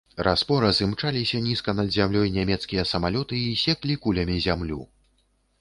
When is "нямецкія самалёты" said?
2.37-3.43